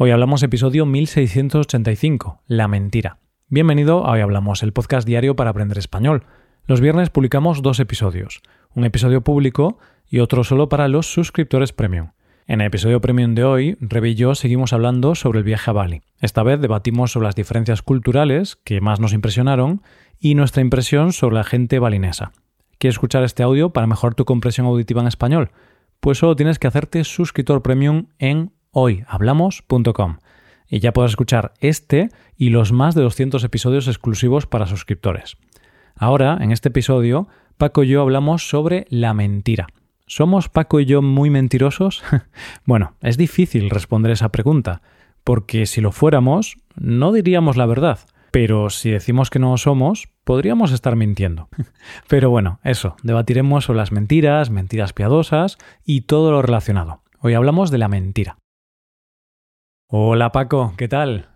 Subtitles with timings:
[0.00, 3.18] Hoy hablamos episodio 1685, La mentira.
[3.48, 6.22] Bienvenido a Hoy Hablamos, el podcast diario para aprender español.
[6.66, 8.40] Los viernes publicamos dos episodios,
[8.76, 12.12] un episodio público y otro solo para los suscriptores premium.
[12.46, 15.74] En el episodio premium de hoy, Rebe y yo seguimos hablando sobre el viaje a
[15.74, 16.02] Bali.
[16.20, 19.82] Esta vez debatimos sobre las diferencias culturales que más nos impresionaron
[20.20, 22.30] y nuestra impresión sobre la gente balinesa.
[22.78, 25.50] ¿Quieres escuchar este audio para mejorar tu comprensión auditiva en español?
[25.98, 30.18] Pues solo tienes que hacerte suscriptor premium en hoyhablamos.com
[30.68, 35.36] y ya podrás escuchar este y los más de 200 episodios exclusivos para suscriptores.
[35.96, 39.66] Ahora, en este episodio, Paco y yo hablamos sobre la mentira.
[40.06, 42.02] ¿Somos Paco y yo muy mentirosos?
[42.64, 44.80] bueno, es difícil responder esa pregunta,
[45.24, 47.98] porque si lo fuéramos, no diríamos la verdad.
[48.30, 51.48] Pero si decimos que no somos, podríamos estar mintiendo.
[52.08, 57.02] Pero bueno, eso, debatiremos sobre las mentiras, mentiras piadosas y todo lo relacionado.
[57.20, 58.38] Hoy hablamos de la mentira.
[59.90, 61.28] Hola Paco, ¿qué tal?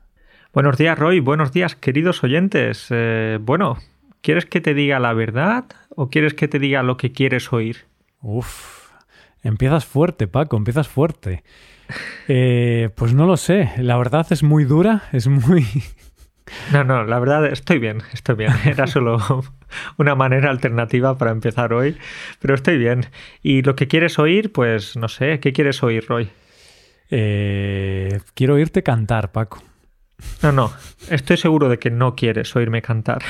[0.52, 2.88] Buenos días Roy, buenos días queridos oyentes.
[2.90, 3.78] Eh, bueno,
[4.20, 7.86] ¿quieres que te diga la verdad o quieres que te diga lo que quieres oír?
[8.20, 8.90] Uf,
[9.42, 11.44] empiezas fuerte Paco, empiezas fuerte.
[12.28, 15.66] Eh, pues no lo sé, la verdad es muy dura, es muy...
[16.72, 18.52] No, no, la verdad estoy bien, estoy bien.
[18.66, 19.18] Era solo
[19.96, 21.96] una manera alternativa para empezar hoy,
[22.38, 23.06] pero estoy bien.
[23.42, 24.52] ¿Y lo que quieres oír?
[24.52, 26.30] Pues no sé, ¿qué quieres oír, Roy?
[27.14, 29.62] Eh, quiero oírte cantar, Paco.
[30.42, 30.72] No, no,
[31.10, 33.22] estoy seguro de que no quieres oírme cantar.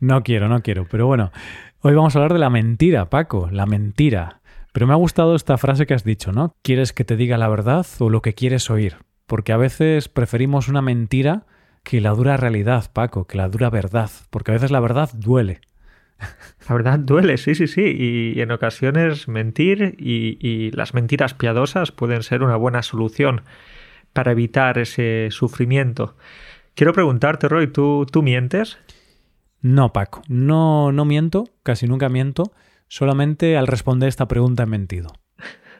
[0.00, 1.32] No quiero, no quiero, pero bueno,
[1.80, 4.40] hoy vamos a hablar de la mentira, Paco, la mentira.
[4.72, 6.54] Pero me ha gustado esta frase que has dicho, ¿no?
[6.62, 8.96] ¿Quieres que te diga la verdad o lo que quieres oír?
[9.26, 11.46] Porque a veces preferimos una mentira
[11.82, 15.60] que la dura realidad, Paco, que la dura verdad, porque a veces la verdad duele.
[16.68, 17.82] La verdad duele, sí, sí, sí.
[18.34, 23.42] Y en ocasiones mentir y, las mentiras piadosas pueden ser una buena solución
[24.12, 26.16] para evitar ese sufrimiento.
[26.74, 28.78] Quiero preguntarte, Roy, ¿tú, tú mientes?
[29.60, 32.52] No, Paco, no, no miento, casi nunca miento.
[32.86, 35.12] Solamente al responder esta pregunta he mentido.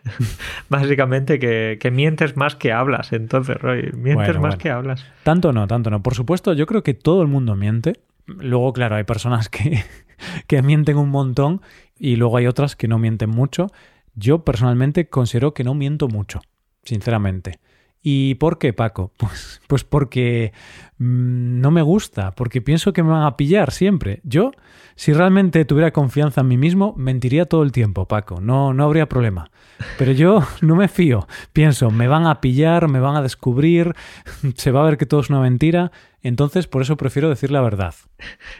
[0.68, 3.90] Básicamente que, mientes más que hablas, entonces, Roy.
[3.94, 5.04] Mientes más que hablas.
[5.22, 6.02] Tanto no, tanto no.
[6.02, 8.00] Por supuesto, yo creo que todo el mundo miente.
[8.26, 9.82] Luego, claro, hay personas que,
[10.46, 11.62] que mienten un montón
[11.98, 13.68] y luego hay otras que no mienten mucho.
[14.14, 16.40] Yo personalmente considero que no miento mucho,
[16.82, 17.60] sinceramente.
[18.02, 19.12] ¿Y por qué, Paco?
[19.18, 20.52] Pues, pues porque
[20.98, 24.20] mm, no me gusta, porque pienso que me van a pillar siempre.
[24.24, 24.52] Yo,
[24.94, 28.40] si realmente tuviera confianza en mí mismo, mentiría todo el tiempo, Paco.
[28.40, 29.50] No, no habría problema.
[29.98, 31.26] Pero yo no me fío.
[31.52, 33.94] Pienso, me van a pillar, me van a descubrir,
[34.54, 35.92] se va a ver que todo es una mentira.
[36.22, 37.94] Entonces, por eso prefiero decir la verdad.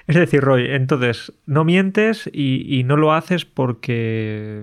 [0.07, 4.63] Es decir, Roy, entonces, no mientes y, y no lo haces porque,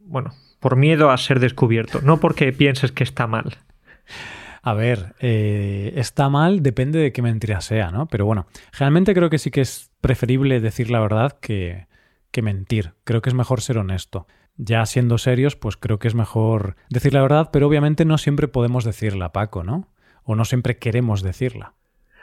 [0.00, 3.58] bueno, por miedo a ser descubierto, no porque pienses que está mal.
[4.62, 8.06] A ver, eh, está mal, depende de qué mentira sea, ¿no?
[8.06, 11.88] Pero bueno, generalmente creo que sí que es preferible decir la verdad que,
[12.30, 12.92] que mentir.
[13.04, 14.26] Creo que es mejor ser honesto.
[14.56, 18.46] Ya siendo serios, pues creo que es mejor decir la verdad, pero obviamente no siempre
[18.46, 19.88] podemos decirla, Paco, ¿no?
[20.22, 21.74] O no siempre queremos decirla.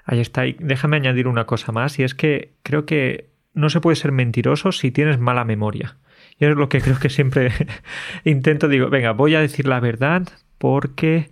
[0.06, 0.44] Ahí está.
[0.60, 4.72] Déjame añadir una cosa más, y es que creo que no se puede ser mentiroso
[4.72, 5.98] si tienes mala memoria.
[6.38, 7.52] Y es lo que creo que siempre
[8.24, 10.28] intento, digo, venga, voy a decir la verdad
[10.58, 11.30] porque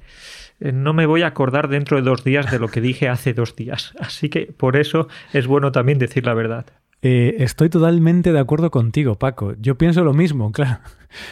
[0.59, 3.55] no me voy a acordar dentro de dos días de lo que dije hace dos
[3.55, 3.93] días.
[3.99, 6.65] Así que por eso es bueno también decir la verdad.
[7.01, 9.53] Eh, estoy totalmente de acuerdo contigo, Paco.
[9.59, 10.79] Yo pienso lo mismo, claro.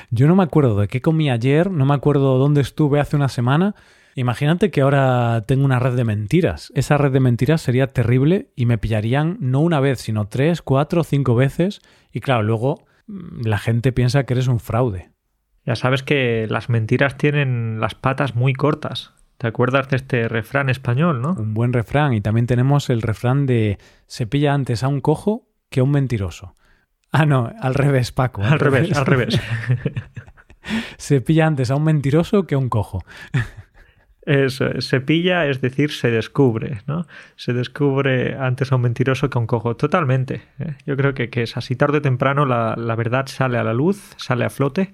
[0.09, 3.30] Yo no me acuerdo de qué comí ayer, no me acuerdo dónde estuve hace una
[3.30, 3.75] semana.
[4.18, 6.72] Imagínate que ahora tengo una red de mentiras.
[6.74, 11.03] Esa red de mentiras sería terrible y me pillarían no una vez, sino tres, cuatro,
[11.03, 11.81] cinco veces.
[12.13, 15.09] Y claro, luego mm, la gente piensa que eres un fraude.
[15.66, 19.14] Ya sabes que las mentiras tienen las patas muy cortas.
[19.38, 21.34] ¿Te acuerdas de este refrán español, no?
[21.34, 22.14] Un buen refrán.
[22.14, 25.92] Y también tenemos el refrán de se pilla antes a un cojo que a un
[25.92, 26.56] mentiroso.
[27.12, 28.44] Ah, no, al revés, Paco.
[28.44, 29.40] Al, revés, al revés.
[30.98, 33.04] se pilla antes a un mentiroso que a un cojo.
[34.22, 37.06] Eso, se pilla, es decir, se descubre, ¿no?
[37.36, 39.75] Se descubre antes a un mentiroso que a un cojo.
[39.75, 40.44] Totalmente.
[40.60, 40.75] ¿eh?
[40.86, 43.74] Yo creo que, que, es así tarde o temprano la, la verdad sale a la
[43.74, 44.94] luz, sale a flote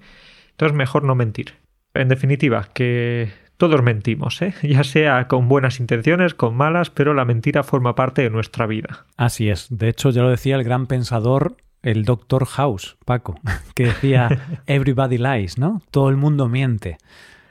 [0.62, 1.56] entonces mejor no mentir.
[1.96, 4.54] En definitiva, que todos mentimos, ¿eh?
[4.62, 9.08] ya sea con buenas intenciones, con malas, pero la mentira forma parte de nuestra vida.
[9.18, 9.75] Así es.
[9.75, 13.40] De hecho, ya lo decía el gran pensador, el Doctor House, Paco,
[13.74, 14.30] que decía
[14.68, 15.81] Everybody lies, ¿no?
[15.90, 16.98] Todo el mundo miente.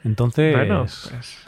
[0.05, 0.55] Entonces.
[0.55, 1.45] Bueno, pues,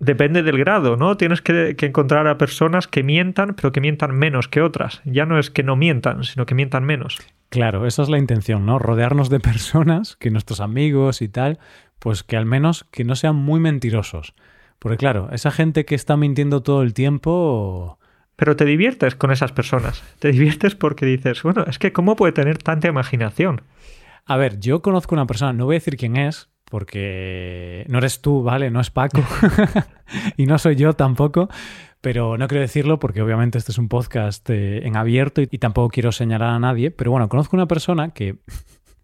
[0.00, 1.18] Depende del grado, ¿no?
[1.18, 5.02] Tienes que, que, encontrar a personas que mientan, pero que mientan menos que otras.
[5.04, 7.18] Ya no es que no mientan, sino que mientan menos.
[7.48, 8.78] Claro, esa es la intención, ¿no?
[8.78, 11.58] Rodearnos de personas, que nuestros amigos y tal,
[11.98, 14.34] pues que al menos que no sean muy mentirosos.
[14.78, 17.98] Porque claro, esa gente que está mintiendo todo el tiempo...
[18.36, 20.02] Pero te diviertes con esas personas.
[20.18, 23.62] Te diviertes porque dices, bueno, es que ¿cómo puede tener tanta imaginación?
[24.26, 28.20] A ver, yo conozco una persona, no voy a decir quién es, porque no eres
[28.20, 28.70] tú, ¿vale?
[28.70, 29.22] No es Paco.
[30.36, 31.48] y no soy yo tampoco.
[32.00, 35.58] Pero no quiero decirlo porque obviamente este es un podcast eh, en abierto y, y
[35.58, 36.90] tampoco quiero señalar a nadie.
[36.90, 38.36] Pero bueno, conozco una persona que...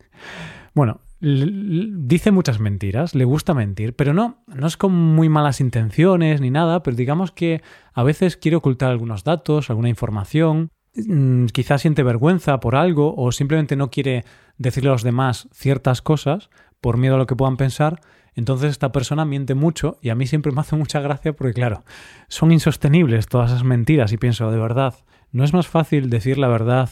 [0.74, 6.40] bueno, dice muchas mentiras, le gusta mentir, pero no, no es con muy malas intenciones
[6.40, 7.62] ni nada, pero digamos que
[7.92, 13.30] a veces quiere ocultar algunos datos, alguna información, mm, quizás siente vergüenza por algo o
[13.30, 14.24] simplemente no quiere
[14.58, 16.50] decirle a los demás ciertas cosas
[16.80, 18.00] por miedo a lo que puedan pensar,
[18.34, 21.84] entonces esta persona miente mucho y a mí siempre me hace mucha gracia porque claro,
[22.29, 24.94] son insostenibles todas esas mentiras y pienso, de verdad,
[25.32, 26.90] ¿no es más fácil decir la verdad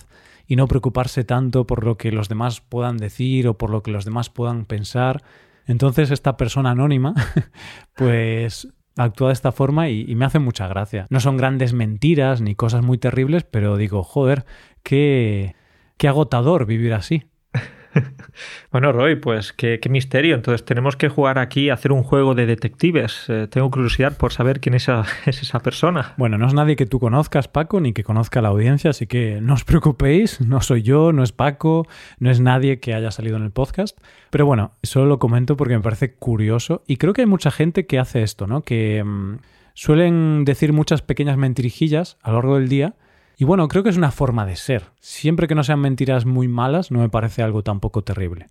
[0.51, 3.93] y no preocuparse tanto por lo que los demás puedan decir o por lo que
[3.93, 5.23] los demás puedan pensar.
[5.65, 7.15] Entonces esta persona anónima
[7.97, 8.67] pues
[8.97, 11.07] actúa de esta forma y, me hace mucha gracia.
[11.09, 14.45] No son grandes mentiras ni cosas muy terribles, pero digo, joder,
[14.83, 15.55] qué,
[15.97, 17.30] qué agotador vivir así.
[18.73, 20.35] bueno, Roy, pues qué, misterio.
[20.35, 23.27] Entonces tenemos que jugar aquí hacer un juego de detectives.
[23.29, 26.15] Eh, tengo curiosidad por saber quién es esa, es esa, persona.
[26.17, 29.41] Bueno, no es nadie que tú conozcas, Paco, ni que conozca la audiencia, así que
[29.41, 30.41] no os preocupéis.
[30.41, 31.87] No soy yo, no es Paco,
[32.19, 33.99] no es nadie que haya salido en el podcast.
[34.31, 37.87] Pero bueno, solo lo comento porque me parece curioso y creo que hay mucha gente
[37.87, 38.63] que hace esto, ¿no?
[38.63, 39.39] Que mm,
[39.75, 42.95] suelen decir muchas pequeñas mentirijillas a lo largo del día
[43.41, 44.83] y bueno, creo que es una forma de ser.
[45.01, 48.49] Siempre que no sean mentiras muy malas, no me parece algo tampoco terrible.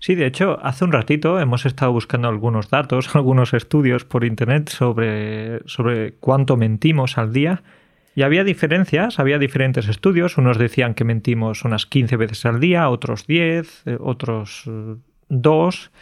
[0.00, 4.70] Sí, de hecho, hace un ratito hemos estado buscando algunos datos, algunos estudios por internet
[4.70, 7.62] sobre, sobre cuánto mentimos al día.
[8.14, 10.38] Y había diferencias, había diferentes estudios.
[10.38, 14.64] Unos decían que mentimos unas 15 veces al día, otros 10, eh, otros
[15.28, 15.76] 2.
[15.92, 15.98] Eh,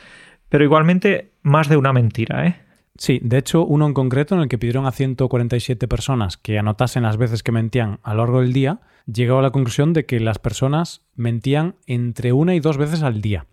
[0.48, 2.65] pero igualmente más de una mentira, ¿eh?
[2.98, 7.02] Sí, de hecho, uno en concreto en el que pidieron a 147 personas que anotasen
[7.02, 10.20] las veces que mentían a lo largo del día, llegó a la conclusión de que
[10.20, 13.46] las personas mentían entre una y dos veces al día,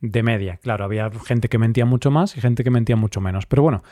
[0.00, 0.58] de media.
[0.58, 3.82] Claro, había gente que mentía mucho más y gente que mentía mucho menos, pero bueno,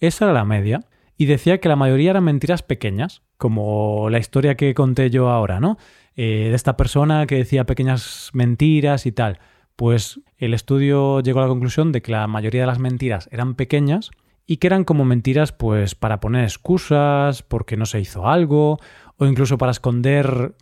[0.00, 0.80] esa era la media.
[1.16, 5.60] Y decía que la mayoría eran mentiras pequeñas, como la historia que conté yo ahora,
[5.60, 5.78] ¿no?
[6.16, 9.38] Eh, de esta persona que decía pequeñas mentiras y tal.
[9.76, 13.54] Pues el estudio llegó a la conclusión de que la mayoría de las mentiras eran
[13.54, 14.10] pequeñas
[14.46, 18.78] y que eran como mentiras pues para poner excusas, porque no se hizo algo,
[19.16, 20.54] o incluso para esconder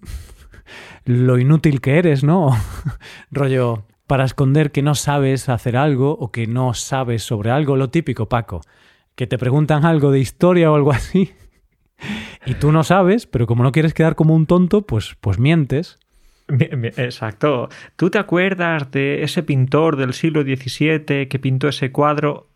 [1.04, 2.50] lo inútil que eres, ¿no?
[3.30, 7.90] Rollo, para esconder que no sabes hacer algo o que no sabes sobre algo, lo
[7.90, 8.60] típico, Paco,
[9.14, 11.32] que te preguntan algo de historia o algo así
[12.46, 15.98] y tú no sabes, pero como no quieres quedar como un tonto, pues, pues mientes.
[16.48, 17.68] Exacto.
[17.96, 22.51] ¿Tú te acuerdas de ese pintor del siglo XVII que pintó ese cuadro?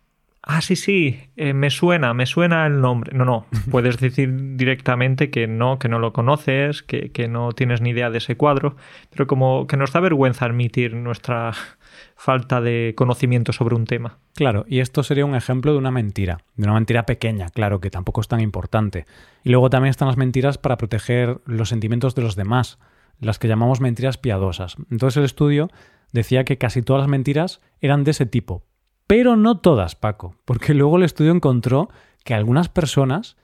[0.47, 3.15] Ah, sí, sí, eh, me suena, me suena el nombre.
[3.15, 7.81] No, no, puedes decir directamente que no, que no lo conoces, que, que, no tienes
[7.81, 8.75] ni idea de ese cuadro,
[9.11, 11.51] pero como que nos da vergüenza admitir nuestra
[12.15, 14.17] falta de conocimiento sobre un tema.
[14.35, 17.91] Claro, y esto sería un ejemplo de una mentira, de una mentira pequeña, claro, que
[17.91, 19.05] tampoco es tan importante.
[19.43, 22.79] Y luego también están las mentiras para proteger los sentimientos de los demás,
[23.19, 24.77] las que llamamos mentiras piadosas.
[24.89, 25.69] Entonces el estudio
[26.13, 28.63] decía que casi todas las mentiras eran de ese tipo,
[29.07, 31.89] pero no todas, Paco, porque luego el estudio encontró
[32.23, 33.37] que algunas personas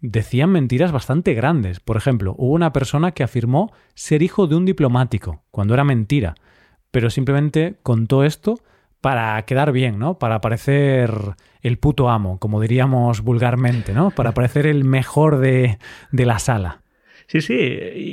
[0.00, 1.80] decían mentiras bastante grandes.
[1.80, 6.34] Por ejemplo, hubo una persona que afirmó ser hijo de un diplomático, cuando era mentira,
[6.90, 8.60] pero simplemente contó esto
[9.00, 10.18] para quedar bien, ¿no?
[10.18, 11.12] Para parecer
[11.62, 14.10] el puto amo, como diríamos vulgarmente, ¿no?
[14.10, 15.78] Para parecer el mejor de,
[16.12, 16.79] de la sala.
[17.30, 17.54] Sí, sí,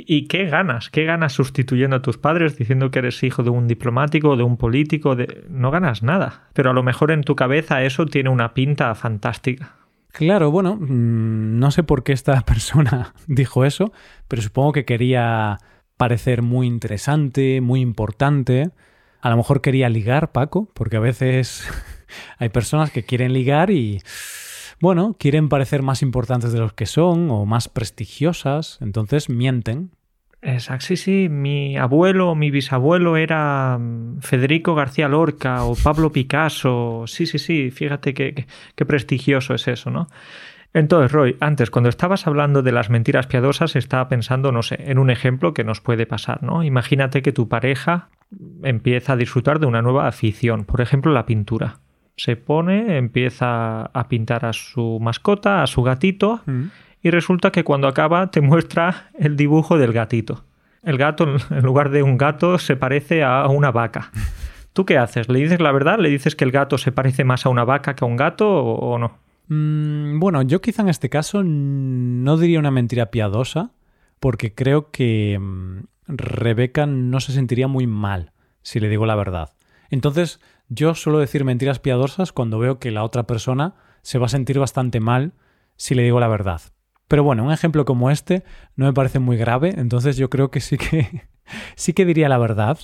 [0.06, 3.66] y, qué ganas, qué ganas sustituyendo a tus padres, diciendo que eres hijo de un
[3.66, 5.44] diplomático, de un político, de...
[5.50, 9.74] no ganas nada, pero a lo mejor en tu cabeza eso tiene una pinta fantástica.
[10.12, 13.92] Claro, bueno, mm, no sé por qué esta persona dijo eso,
[14.28, 15.58] pero supongo que quería
[15.96, 18.70] parecer muy interesante, muy importante.
[19.20, 21.68] A lo mejor quería ligar, Paco, porque a veces
[22.38, 24.00] hay personas que quieren ligar y
[24.80, 29.90] bueno, quieren parecer más importantes de los que son o más prestigiosas, entonces mienten.
[30.40, 31.28] Exacto, sí, sí.
[31.28, 37.04] Mi abuelo mi bisabuelo era mm, Federico García Lorca o Pablo Picasso.
[37.06, 37.70] Sí, sí, sí.
[37.72, 40.08] Fíjate qué, qué prestigioso es eso, ¿no?
[40.74, 44.98] Entonces, Roy, antes, cuando estabas hablando de las mentiras piadosas, estaba pensando, no sé, en
[44.98, 46.62] un ejemplo que nos puede pasar, ¿no?
[46.62, 48.10] Imagínate que tu pareja
[48.62, 51.80] empieza a disfrutar de una nueva afición, por ejemplo, la pintura
[52.18, 56.64] se pone, empieza a pintar a su mascota, a su gatito, mm.
[57.02, 60.44] y resulta que cuando acaba te muestra el dibujo del gatito.
[60.82, 64.10] El gato, en lugar de un gato, se parece a una vaca.
[64.72, 65.28] ¿Tú qué haces?
[65.28, 65.98] ¿Le dices la verdad?
[65.98, 68.48] ¿Le dices que el gato se parece más a una vaca que a un gato
[68.48, 69.18] o, no?
[69.46, 73.70] Mm, bueno, yo quizá en este caso no diría una mentira piadosa,
[74.18, 78.32] porque creo que mm, Rebeca no se sentiría muy mal
[78.62, 79.50] si le digo la verdad.
[79.90, 84.30] Entonces, yo suelo decir mentiras piadosas cuando veo que la otra persona se va a
[84.30, 85.32] sentir bastante mal
[85.76, 86.60] si le digo la verdad.
[87.08, 88.44] Pero bueno, un ejemplo como este
[88.76, 91.28] no me parece muy grave, entonces yo creo que sí que
[91.76, 92.78] sí que diría la verdad,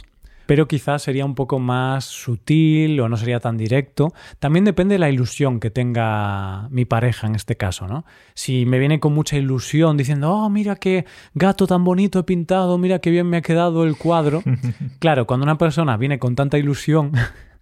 [0.46, 4.12] pero quizás sería un poco más sutil o no sería tan directo.
[4.38, 8.04] También depende de la ilusión que tenga mi pareja en este caso, ¿no?
[8.34, 12.76] Si me viene con mucha ilusión diciendo, oh, mira qué gato tan bonito he pintado,
[12.78, 14.42] mira qué bien me ha quedado el cuadro.
[14.98, 17.12] claro, cuando una persona viene con tanta ilusión,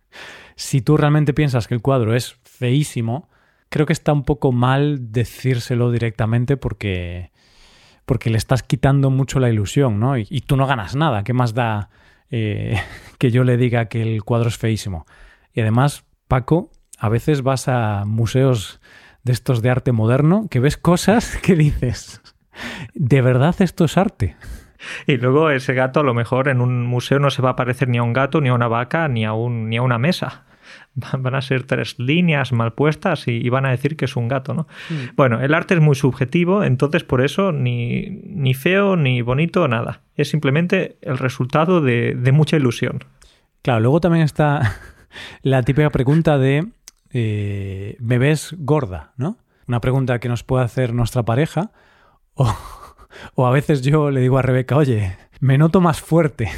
[0.57, 3.29] si tú realmente piensas que el cuadro es feísimo,
[3.69, 7.33] creo que está un poco mal decírselo directamente porque,
[8.05, 10.19] porque le estás quitando mucho la ilusión, ¿no?
[10.19, 11.25] Y, tú no ganas nada.
[11.25, 11.91] ¿Qué más da
[12.31, 12.81] eh,
[13.19, 15.07] que yo le diga que el cuadro es feísimo?
[15.55, 18.81] Y además, Paco, a veces vas a museos
[19.25, 22.21] de estos de arte moderno que ves cosas que dices,
[22.95, 24.37] ¿de verdad esto es arte?
[25.07, 27.89] Y luego ese gato a lo mejor en un museo no se va a parecer
[27.89, 30.45] ni a un gato, ni a una vaca, ni a, un, ni a una mesa.
[30.95, 34.55] van a ser tres líneas mal puestas y, van a decir que es un gato,
[34.55, 34.67] ¿no?
[34.91, 35.17] Mm.
[35.17, 40.03] Bueno, el arte es muy subjetivo, entonces por eso ni, ni feo, ni bonito, nada.
[40.17, 43.05] Es simplemente el resultado de, mucha ilusión.
[43.63, 44.77] Claro, luego también está
[45.43, 46.69] la típica pregunta de
[47.11, 49.13] eh, ¿me ves gorda?
[49.17, 49.39] ¿no?
[49.69, 51.71] Una pregunta que nos puede hacer nuestra pareja
[52.35, 52.55] o,
[53.35, 56.51] o a veces yo le digo a Rebeca, oye, me noto más fuerte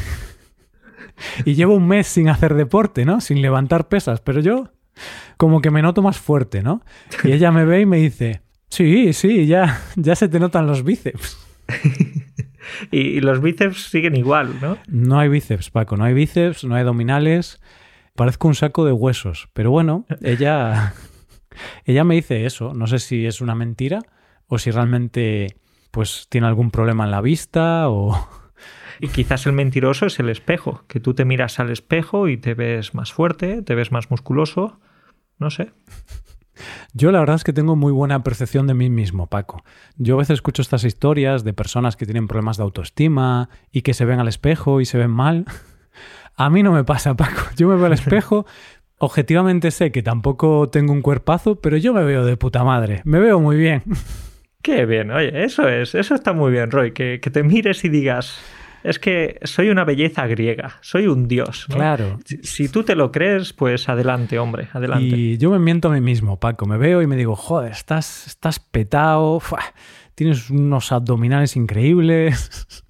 [1.45, 3.21] y llevo un mes sin hacer deporte, ¿no?
[3.21, 4.71] Sin levantar pesas, pero yo
[5.37, 6.83] como que me noto más fuerte, ¿no?
[7.25, 10.85] Y ella me ve y me dice, sí, sí, ya, ya se te notan los
[10.85, 11.39] bíceps.
[12.91, 14.79] y, los bíceps siguen igual, ¿no?
[14.87, 17.61] No hay bíceps, Paco, no hay bíceps, no hay abdominales.
[18.15, 19.49] Parezco un saco de huesos.
[19.55, 20.95] Pero bueno, ella,
[21.85, 22.73] ella me dice eso.
[22.75, 24.01] No sé si es una mentira
[24.47, 25.57] o si realmente
[25.95, 28.29] pues tiene algún problema en la vista o,
[29.01, 32.55] y quizás el mentiroso es el espejo, que tú te miras al espejo y te
[32.55, 34.81] ves más fuerte, te ves más musculoso,
[35.39, 35.71] no sé.
[36.93, 39.65] Yo la verdad es que tengo muy buena percepción de mí mismo, Paco.
[39.97, 43.95] Yo a veces escucho estas historias de personas que tienen problemas de autoestima y que
[43.95, 45.47] se ven al espejo y se ven mal.
[46.37, 47.43] A mí no me pasa, Paco.
[47.57, 48.47] Yo me veo al espejo,
[48.99, 53.03] objetivamente sé que tampoco tengo un cuerpazo, pero yo me veo de puta madre.
[53.05, 53.85] Me veo muy bien.
[54.65, 57.91] Qué bien, oye, eso es, eso está muy bien, Roy, que, que te mires y
[57.91, 58.43] digas,
[58.83, 61.67] es que soy una belleza griega, soy un dios.
[61.69, 62.19] Claro.
[62.43, 65.05] Si, tú te lo crees, pues adelante, hombre, adelante.
[65.05, 66.65] Y yo me miento a mí mismo, Paco.
[66.65, 69.43] Me veo y me digo, joder, estás, estás petado,
[70.15, 72.67] tienes unos abdominales increíbles.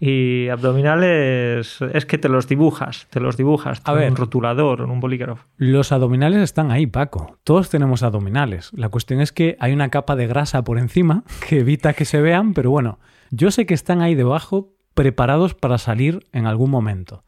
[0.00, 5.00] Y abdominales es que te los dibujas, te los dibujas en un rotulador, en un
[5.00, 5.44] bolígrafo.
[5.56, 7.38] Los abdominales están ahí, Paco.
[7.44, 8.70] Todos tenemos abdominales.
[8.74, 12.20] La cuestión es que hay una capa de grasa por encima que evita que se
[12.20, 12.98] vean, pero bueno,
[13.30, 17.24] yo sé que están ahí debajo, preparados para salir en algún momento.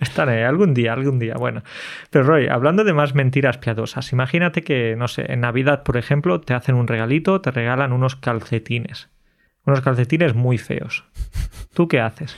[0.00, 1.34] Estaré algún día, algún día.
[1.34, 1.62] Bueno,
[2.10, 6.40] pero Roy, hablando de más mentiras piadosas, imagínate que, no sé, en Navidad, por ejemplo,
[6.40, 9.10] te hacen un regalito, te regalan unos calcetines.
[9.68, 11.04] Unos calcetines muy feos.
[11.74, 12.34] ¿Tú qué haces?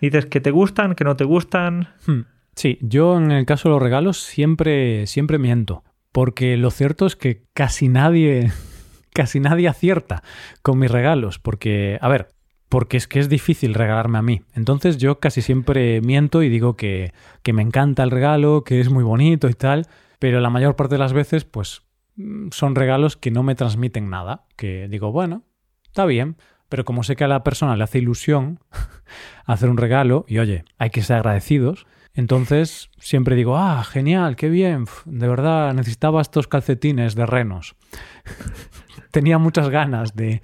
[0.00, 1.90] ¿Dices que te gustan, que no te gustan?
[2.06, 2.20] Hmm.
[2.54, 5.84] Sí, yo en el caso de los regalos siempre, siempre miento.
[6.10, 8.50] Porque lo cierto es que casi nadie,
[9.12, 10.22] casi nadie acierta
[10.62, 11.38] con mis regalos.
[11.38, 12.28] Porque, a ver,
[12.70, 14.40] porque es que es difícil regalarme a mí.
[14.54, 18.88] Entonces yo casi siempre miento y digo que, que, me encanta el regalo, que es
[18.88, 19.86] muy bonito y tal,
[20.18, 21.82] pero la mayor parte de las veces pues
[22.16, 25.44] mm, son regalos que no me transmiten nada, que digo, bueno,
[25.90, 26.36] está bien,
[26.70, 28.60] pero como sé que a la persona le hace ilusión
[29.44, 34.48] hacer un regalo, y oye, hay que ser agradecidos, entonces siempre digo, ah, genial, qué
[34.48, 37.76] bien, de verdad necesitaba estos calcetines de renos
[39.10, 40.40] tenía muchas ganas de,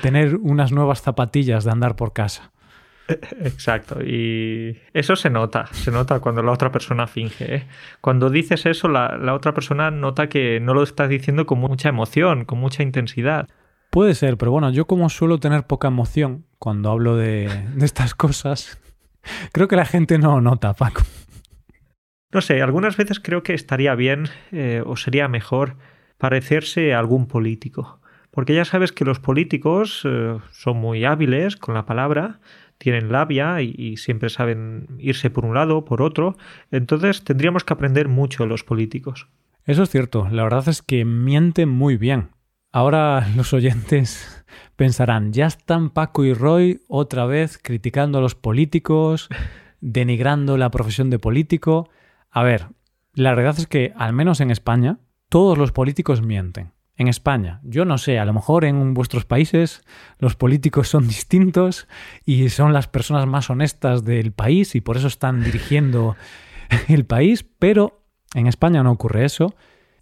[0.00, 2.52] tener unas nuevas zapatillas de andar por casa.
[3.08, 7.54] Exacto, y eso se nota, se nota cuando la otra persona finge.
[7.54, 7.66] ¿eh?
[8.02, 12.44] Cuando dices eso, la, otra persona nota que no lo estás diciendo con mucha emoción,
[12.44, 13.48] con mucha intensidad.
[13.98, 17.50] Puede ser, pero bueno, yo como suelo tener poca emoción cuando hablo de,
[17.80, 18.78] estas cosas,
[19.52, 21.02] creo que la gente no nota, Paco.
[22.30, 25.78] No sé, algunas veces creo que estaría bien eh, o sería mejor
[26.16, 28.00] parecerse a algún político.
[28.30, 32.38] Porque ya sabes que los políticos eh, son muy hábiles con la palabra,
[32.78, 36.36] tienen labia y, siempre saben irse por un lado o por otro.
[36.70, 39.26] Entonces tendríamos que aprender mucho los políticos.
[39.64, 42.37] Eso es cierto, la verdad es que mienten muy bien.
[42.70, 44.44] Ahora los oyentes
[44.76, 49.28] pensarán, ya están Paco y Roy otra vez criticando a los políticos,
[49.80, 51.88] denigrando la profesión de político.
[52.30, 52.66] A ver,
[53.14, 54.98] la verdad es que, al menos en España,
[55.30, 56.72] todos los políticos mienten.
[56.96, 57.60] en España.
[57.62, 59.84] Yo no sé, a lo mejor en vuestros países
[60.18, 61.86] los políticos son distintos
[62.26, 66.16] y son las personas más honestas del país y por eso están dirigiendo
[66.88, 68.02] el país, pero
[68.34, 69.54] en España no ocurre eso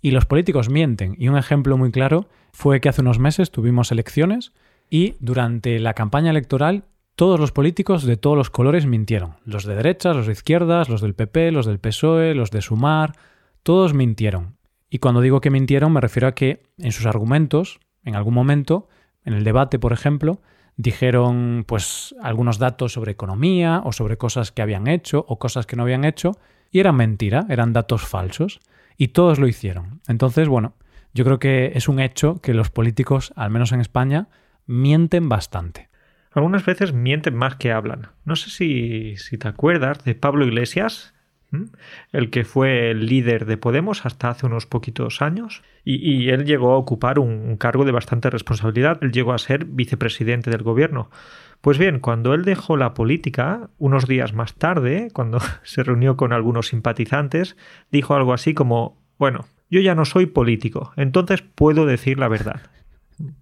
[0.06, 1.16] y los políticos mienten.
[1.18, 4.52] Y un ejemplo muy claro fue que hace unos meses tuvimos elecciones
[4.88, 6.84] y durante la campaña electoral
[7.16, 9.34] todos los políticos de todos los colores mintieron.
[9.44, 13.14] Los de derechas, los de izquierdas, los del PP, los del PSOE, los de Sumar,
[13.64, 14.58] todos mintieron.
[14.88, 18.86] Y cuando digo que mintieron me refiero a que en sus argumentos, en algún momento,
[19.24, 20.40] en el debate, por ejemplo,
[20.76, 25.74] dijeron pues algunos datos sobre economía o sobre cosas que habían hecho o cosas que
[25.74, 26.38] no habían hecho
[26.70, 28.60] y eran mentira, eran datos falsos
[28.96, 30.00] y todos lo hicieron.
[30.08, 30.74] Entonces, bueno,
[31.14, 34.28] yo creo que es un hecho que los políticos, al menos en España,
[34.66, 35.88] mienten bastante.
[36.32, 38.08] Algunas veces mienten más que hablan.
[38.24, 41.14] No sé si, si te acuerdas de Pablo Iglesias,
[42.12, 46.72] el que fue el líder de Podemos hasta hace unos poquitos años, y, él llegó
[46.72, 51.10] a ocupar un, cargo de bastante responsabilidad, él llegó a ser vicepresidente del gobierno.
[51.60, 56.32] Pues bien, cuando él dejó la política, unos días más tarde, cuando se reunió con
[56.32, 57.56] algunos simpatizantes,
[57.92, 62.62] dijo algo así como, bueno, yo ya no soy político, entonces puedo decir la verdad.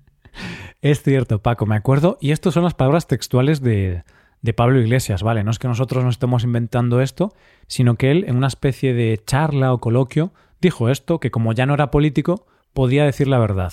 [0.82, 4.02] Es cierto, Paco, me acuerdo, y estas son las palabras textuales de,
[4.44, 5.42] de Pablo Iglesias, ¿vale?
[5.42, 7.32] No es que nosotros nos estemos inventando esto,
[7.66, 11.64] sino que él, en una especie de charla o coloquio, dijo esto, que como ya
[11.64, 13.72] no era político, podía decir la verdad.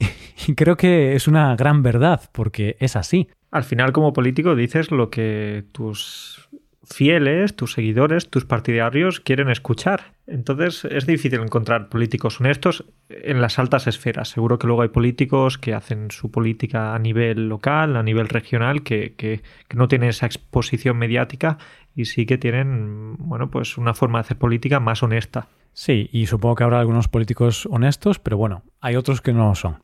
[0.48, 3.28] Y creo que es una gran verdad, porque es así.
[3.52, 6.48] Al final, como político, dices lo que tus
[6.86, 10.14] fieles, tus seguidores, tus partidarios quieren escuchar.
[10.26, 14.28] Entonces es difícil encontrar políticos honestos en las altas esferas.
[14.28, 18.82] Seguro que luego hay políticos que hacen su política a nivel local, a nivel regional,
[18.82, 19.42] que, que,
[19.74, 21.58] no tienen esa exposición mediática
[21.94, 25.48] y sí que tienen, bueno, pues una forma de hacer política más honesta.
[25.72, 29.54] Sí, y supongo que habrá algunos políticos honestos, pero bueno, hay otros que no lo
[29.54, 29.82] son.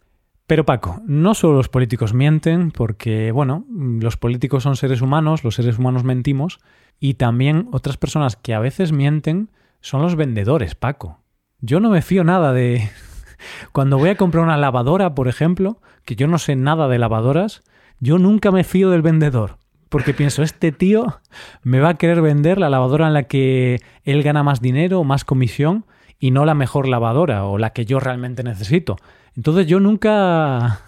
[0.50, 5.54] Pero Paco, no solo los políticos mienten, porque, bueno, los políticos son seres humanos, los
[5.54, 6.58] seres humanos mentimos,
[6.98, 11.20] y también otras personas que a veces mienten son los vendedores, Paco.
[11.60, 12.90] Yo no me fío nada de...
[13.70, 17.62] Cuando voy a comprar una lavadora, por ejemplo, que yo no sé nada de lavadoras,
[18.00, 19.58] yo nunca me fío del vendedor.
[19.88, 21.20] Porque pienso, este tío
[21.62, 25.24] me va a querer vender la lavadora en la que él gana más dinero, más
[25.24, 25.84] comisión,
[26.20, 28.96] y no la mejor lavadora o la que yo realmente necesito.
[29.34, 30.82] Entonces yo nunca,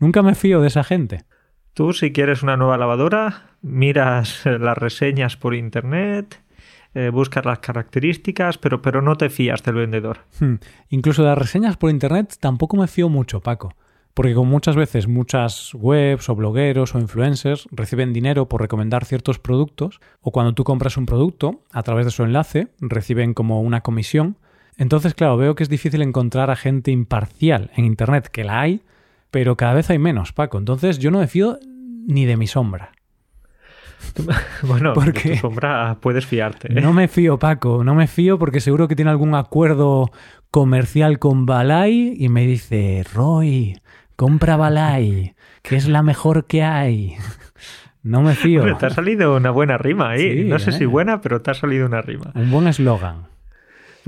[0.00, 1.24] nunca me fío de esa gente.
[1.74, 6.40] Tú si quieres una nueva lavadora, miras las reseñas por internet,
[6.94, 10.20] eh, buscas las características, pero, pero no te fías del vendedor.
[10.40, 10.54] Hmm.
[10.88, 13.74] Incluso las reseñas por internet tampoco me fío mucho, Paco.
[14.14, 19.38] Porque como muchas veces muchas webs o blogueros o influencers reciben dinero por recomendar ciertos
[19.38, 23.82] productos, o cuando tú compras un producto, a través de su enlace, reciben como una
[23.82, 24.36] comisión,
[24.78, 28.82] entonces, claro, veo que es difícil encontrar a gente imparcial en Internet, que la hay,
[29.30, 30.56] pero cada vez hay menos, Paco.
[30.56, 31.58] Entonces, yo no me fío
[32.06, 32.92] ni de mi sombra.
[34.62, 36.72] Bueno, porque de tu sombra puedes fiarte.
[36.72, 36.80] ¿eh?
[36.80, 40.10] No me fío, Paco, no me fío porque seguro que tiene algún acuerdo
[40.52, 43.80] comercial con Balay y me dice, Roy,
[44.14, 47.16] compra Balay, que es la mejor que hay.
[48.00, 48.76] No me fío.
[48.78, 50.44] te ha salido una buena rima ahí.
[50.44, 50.86] no sé si ¿eh?
[50.86, 52.30] buena, pero te ha salido una rima.
[52.36, 53.26] Un buen eslogan.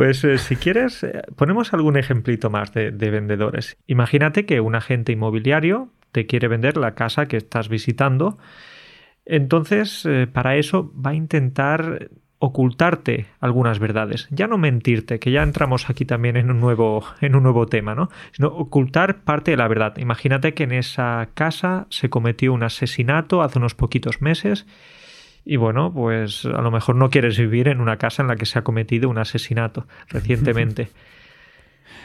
[0.01, 3.77] Pues eh, si quieres, eh, ponemos algún ejemplito más de, vendedores.
[3.87, 8.39] Imagínate que un agente inmobiliario te quiere vender la casa que estás visitando.
[9.27, 12.09] Entonces, eh, para eso va a intentar
[12.39, 14.27] ocultarte algunas verdades.
[14.31, 17.95] Ya no mentirte, que ya entramos aquí también en un nuevo, en un nuevo tema,
[17.95, 18.09] ¿no?
[18.33, 19.99] Sino ocultar parte de la verdad.
[19.99, 24.65] Imagínate que en esa casa se cometió un asesinato hace unos poquitos meses
[25.45, 28.47] y bueno, pues a lo mejor no quieres vivir en una casa en la que
[28.47, 30.89] se ha cometido un asesinato recientemente.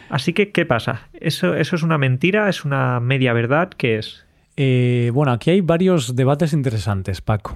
[0.10, 1.10] Así que, ¿qué pasa?
[1.14, 2.48] ¿Eso, ¿Eso es una mentira?
[2.50, 3.70] ¿Es una media verdad?
[3.76, 4.26] ¿Qué es?
[4.58, 7.56] Eh, bueno, aquí hay varios debates interesantes, Paco.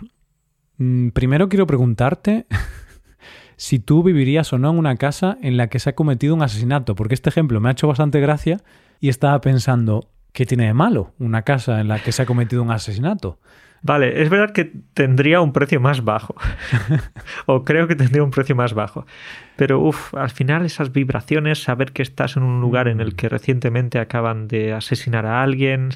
[0.78, 2.46] Mm, primero quiero preguntarte
[3.56, 6.42] si tú vivirías o no en una casa en la que se ha cometido un
[6.42, 8.62] asesinato, porque este ejemplo me ha hecho bastante gracia
[9.00, 12.64] y estaba pensando, ¿qué tiene de malo una casa en la que se ha cometido
[12.64, 13.40] un asesinato?
[13.82, 16.36] Vale, es verdad que tendría un precio más bajo.
[17.46, 19.06] o creo que tendría un precio más bajo.
[19.56, 23.30] Pero uff, al final esas vibraciones, saber que estás en un lugar en el que
[23.30, 25.90] recientemente acaban de asesinar a alguien.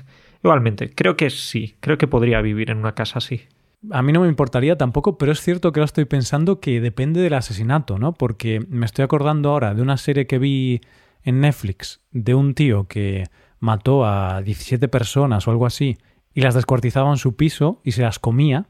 [0.43, 3.43] Igualmente, creo que sí, creo que podría vivir en una casa así.
[3.91, 7.21] A mí no me importaría tampoco, pero es cierto que ahora estoy pensando que depende
[7.21, 8.13] del asesinato, ¿no?
[8.13, 10.81] Porque me estoy acordando ahora de una serie que vi
[11.23, 13.25] en Netflix de un tío que
[13.59, 15.97] mató a 17 personas o algo así
[16.33, 18.65] y las descuartizaba en su piso y se las comía.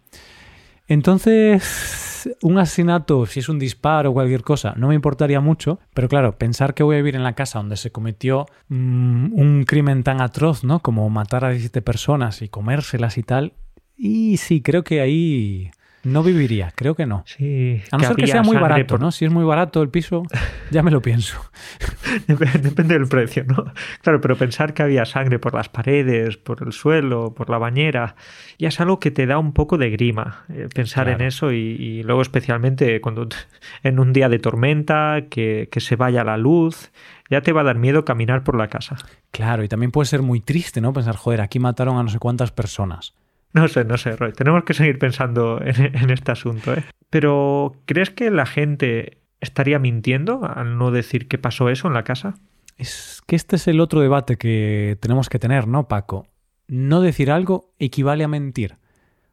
[0.88, 6.10] Entonces, un asesinato, si es un disparo o cualquier cosa, no me importaría mucho, pero
[6.10, 10.04] claro, pensar que voy a vivir en la casa donde se cometió mm, un crimen
[10.04, 10.82] tan atroz, ¿no?
[10.82, 13.54] Como matar a 17 personas y comérselas y tal,
[13.95, 15.71] y sí, creo que ahí
[16.03, 17.23] no viviría, creo que no.
[17.25, 19.11] Sí, a no ser que sea muy barato, ¿no?
[19.11, 20.23] Si es muy barato el piso,
[20.69, 21.41] ya me lo pienso.
[22.27, 23.65] Depende del precio, ¿no?
[24.01, 28.15] Claro, pero pensar que había sangre por las paredes, por el suelo, por la bañera,
[28.59, 32.03] ya es algo que te da un poco de grima eh, pensar en eso y,
[32.03, 33.27] luego especialmente cuando
[33.83, 36.91] en un día de tormenta, que, que se vaya la luz,
[37.29, 38.97] ya te va a dar miedo caminar por la casa.
[39.31, 40.91] Claro, y también puede ser muy triste, ¿no?
[40.91, 43.13] Pensar, joder, aquí mataron a no sé cuántas personas.
[43.53, 44.33] No sé, no sé, Roy.
[44.33, 46.83] Tenemos que seguir pensando en, este asunto, ¿eh?
[47.09, 52.03] Pero, ¿crees que la gente estaría mintiendo al no decir que pasó eso en la
[52.03, 52.35] casa?
[52.77, 56.27] Es que este es el otro debate que tenemos que tener, ¿no, Paco?
[56.67, 58.77] No decir algo equivale a mentir.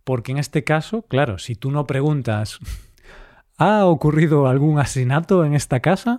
[0.04, 2.58] Porque en este caso, claro, si tú no preguntas,
[3.56, 6.18] ¿ha ocurrido algún asesinato en esta casa?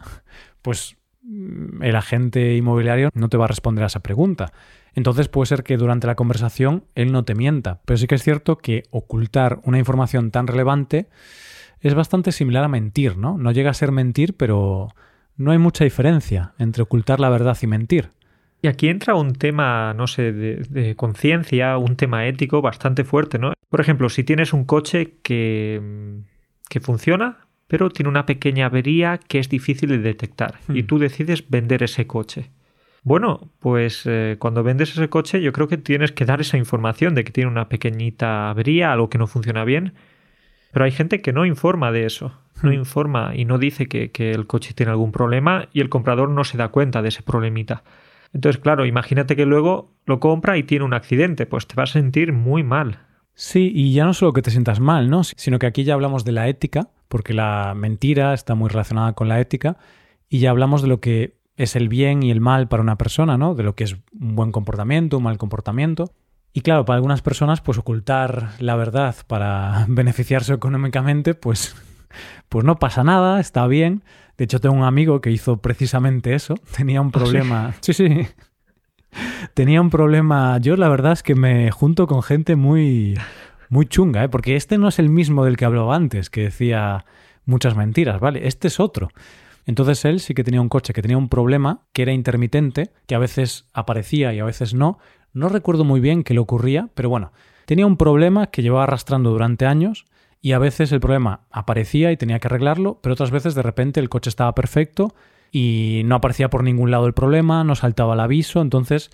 [0.64, 4.52] Pues mm, el agente inmobiliario no te va a responder a esa pregunta.
[4.94, 8.24] Entonces puede ser que durante la conversación él no te mienta, pero sí que es
[8.24, 11.08] cierto que ocultar una información tan relevante
[11.80, 13.38] es bastante similar a mentir, ¿no?
[13.38, 14.90] No llega a ser mentir, pero
[15.38, 18.12] no hay mucha diferencia entre ocultar la verdad y mentir.
[18.62, 23.54] Y aquí entra un tema, no sé, de, conciencia, un tema ético bastante fuerte, ¿no?
[23.70, 25.82] Por ejemplo, si tienes un coche que,
[26.70, 30.88] que funciona, pero tiene una pequeña avería que es difícil de detectar, y hmm.
[30.88, 32.52] tú decides vender ese coche.
[33.04, 37.16] Bueno, pues eh, cuando vendes ese coche yo creo que tienes que dar esa información
[37.16, 39.94] de que tiene una pequeñita avería, algo que no funciona bien.
[40.72, 42.74] Pero hay gente que no informa de eso, no hmm.
[42.74, 46.44] informa y no dice que, que, el coche tiene algún problema y el comprador no
[46.44, 47.84] se da cuenta de ese problemita.
[48.34, 51.94] Entonces, claro, imagínate que luego lo compra y tiene un accidente, pues te vas a
[51.94, 53.00] sentir muy mal.
[53.34, 55.24] Sí, y ya no solo que te sientas mal, ¿no?
[55.24, 59.28] Sino que aquí ya hablamos de la ética, porque la mentira está muy relacionada con
[59.28, 59.78] la ética,
[60.30, 63.38] y ya hablamos de lo que es el bien y el mal para una persona,
[63.38, 63.56] ¿no?
[63.56, 66.12] De lo que es un buen comportamiento, un mal comportamiento.
[66.54, 71.76] Y claro, para algunas personas, pues ocultar la verdad para beneficiarse económicamente, pues,
[72.50, 74.04] pues no pasa nada, está bien.
[74.38, 76.56] De hecho, tengo un amigo que hizo precisamente eso.
[76.76, 77.74] Tenía un ¿Ah, problema.
[77.82, 78.28] sí, sí.
[79.54, 80.58] Tenía un problema.
[80.60, 83.18] Yo la verdad es que me junto con gente muy,
[83.70, 84.30] muy chunga, ¿eh?
[84.30, 87.06] porque este no es el mismo del que hablaba antes, que decía
[87.46, 88.48] muchas mentiras, ¿vale?
[88.48, 89.10] Este es otro.
[89.66, 93.16] Entonces él sí que tenía un coche que tenía un problema, que era intermitente, que
[93.16, 95.00] a veces aparecía y a veces no.
[95.34, 97.32] No recuerdo muy bien qué le ocurría, pero bueno,
[97.66, 100.06] tenía un problema que llevaba arrastrando durante años
[100.42, 104.00] y a veces el problema aparecía y tenía que arreglarlo, pero otras veces de repente
[104.00, 105.14] el coche estaba perfecto
[105.52, 109.12] y no aparecía por ningún lado el problema, no saltaba el aviso, entonces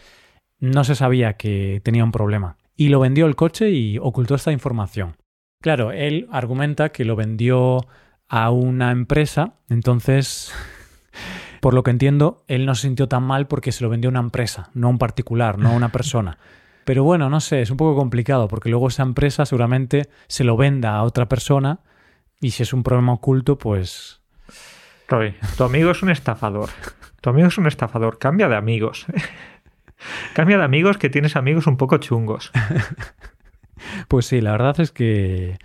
[0.59, 2.57] no se sabía que tenía un problema.
[2.75, 5.15] Y lo vendió el coche y ocultó esta información.
[5.61, 7.79] Claro, él argumenta que lo vendió
[8.29, 10.53] a una empresa, entonces,
[11.61, 14.11] por lo que entiendo, él no se sintió tan mal porque se lo vendió a
[14.11, 16.37] una empresa, no a un particular, no a una persona.
[16.85, 20.55] Pero bueno, no sé, es un poco complicado porque luego esa empresa seguramente se lo
[20.55, 21.79] venda a otra persona
[22.39, 24.21] y si es un problema oculto, pues...
[25.09, 26.69] Roy, tu amigo es un estafador.
[27.21, 28.19] Tu amigo es un estafador.
[28.19, 29.05] Cambia de amigos.
[30.33, 32.51] Cambia de amigos que tienes amigos un poco chungos.
[34.07, 35.59] Pues sí, la verdad es que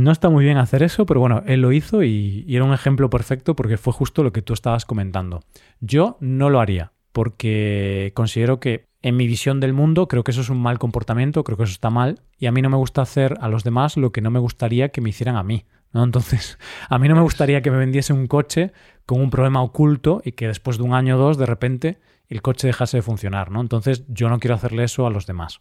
[0.00, 3.10] no está muy bien hacer eso, pero bueno, él lo hizo y, era un ejemplo
[3.10, 5.42] perfecto porque fue justo lo que tú estabas comentando.
[5.80, 10.42] Yo no lo haría porque considero que en mi visión del mundo creo que eso
[10.42, 13.02] es un mal comportamiento, creo que eso está mal y a mí no me gusta
[13.02, 15.64] hacer a los demás lo que no me gustaría que me hicieran a mí.
[15.92, 16.04] ¿no?
[16.04, 16.58] Entonces,
[16.88, 18.72] a mí no me gustaría que me vendiese un coche
[19.06, 22.42] con un problema oculto y que después de un año o dos de repente el
[22.42, 23.50] coche dejase de funcionar.
[23.50, 23.60] ¿no?
[23.60, 25.60] Entonces, yo no quiero hacerle eso a los demás.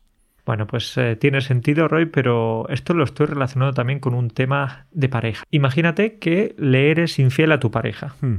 [0.49, 4.87] Bueno, pues eh, tiene sentido, Roy, pero esto lo estoy relacionando también con un tema
[4.89, 5.43] de pareja.
[5.51, 8.15] Imagínate que le eres infiel a tu pareja.
[8.19, 8.37] Hmm.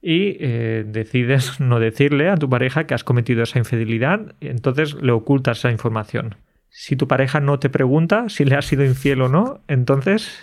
[0.00, 4.94] Y eh, decides no decirle a tu pareja que has cometido esa infidelidad, y entonces
[5.02, 6.36] le ocultas esa información.
[6.70, 10.40] Si tu pareja no te pregunta si le has sido infiel o no, entonces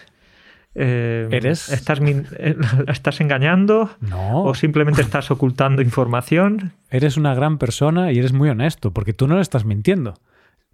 [0.75, 1.69] eh, ¿Eres?
[1.69, 1.99] Estás,
[2.87, 3.89] ¿Estás engañando?
[4.01, 4.43] No.
[4.43, 6.73] ¿O simplemente estás ocultando información?
[6.91, 10.13] Eres una gran persona y eres muy honesto, porque tú no le estás mintiendo.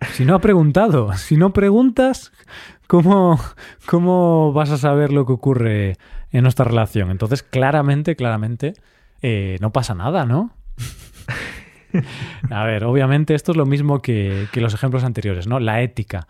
[0.09, 2.31] Si no ha preguntado, si no preguntas,
[2.87, 3.39] ¿cómo,
[3.85, 5.97] ¿cómo vas a saber lo que ocurre
[6.31, 7.11] en nuestra relación?
[7.11, 8.73] Entonces, claramente, claramente,
[9.21, 10.55] eh, no pasa nada, ¿no?
[12.49, 15.59] a ver, obviamente esto es lo mismo que, los ejemplos anteriores, ¿no?
[15.59, 16.27] La ética.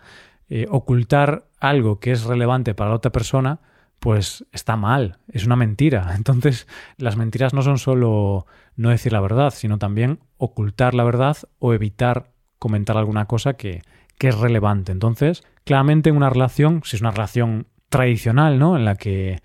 [0.48, 3.60] Eh, ocultar algo que es relevante para la otra persona,
[3.98, 6.12] pues está mal, es una mentira.
[6.16, 11.36] Entonces, las mentiras no son solo no decir la verdad, sino también ocultar la verdad
[11.58, 12.31] o evitar
[12.62, 13.82] comentar alguna cosa que,
[14.20, 14.92] es relevante.
[14.92, 18.76] Entonces, Claramente en una relación, si es una relación tradicional, ¿no?
[18.76, 19.40] En la que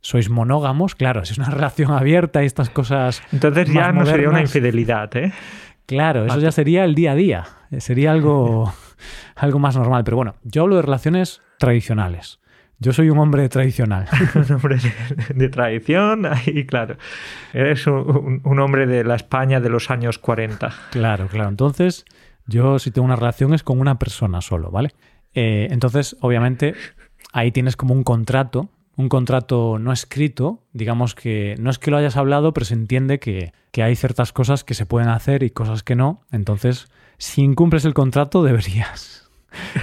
[0.00, 3.22] sois monógamos, claro, si es una relación abierta y estas cosas.
[3.32, 5.32] Entonces ya no sería una infidelidad, ¿eh?
[5.86, 7.44] Claro, eso ya sería el día a día.
[7.78, 8.72] Sería algo,
[9.34, 10.04] algo más normal.
[10.04, 12.38] Pero bueno, yo hablo de relaciones tradicionales.
[12.82, 14.06] Yo soy un hombre tradicional.
[14.34, 14.78] un hombre
[15.34, 16.96] de, tradición, ahí claro.
[17.52, 20.72] Eres un, hombre de la España de los años 40.
[20.90, 21.50] Claro, claro.
[21.50, 22.06] Entonces,
[22.50, 24.90] yo si tengo una relación es con una persona solo, ¿vale?
[25.34, 26.74] Eh, entonces, obviamente,
[27.32, 31.96] ahí tienes como un contrato, un contrato no escrito, digamos que no es que lo
[31.96, 35.50] hayas hablado, pero se entiende que, que hay ciertas cosas que se pueden hacer y
[35.50, 36.22] cosas que no.
[36.32, 39.30] Entonces, si incumples el contrato, deberías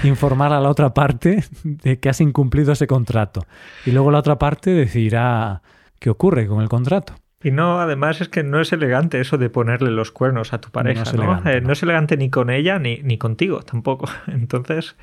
[0.03, 3.45] informar a la otra parte de que has incumplido ese contrato.
[3.85, 5.61] Y luego la otra parte decidirá
[5.99, 7.15] qué ocurre con el contrato.
[7.43, 10.69] Y no, además es que no es elegante eso de ponerle los cuernos a tu
[10.69, 11.01] pareja.
[11.01, 14.09] No es, Elegante, eh, no es elegante ni con ella ni, ni contigo tampoco.
[14.27, 14.95] Entonces,